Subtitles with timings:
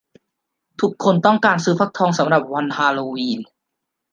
[0.81, 3.39] ทุกคนต้องการซื้อฟักทองสำหรับวันฮาโลวีน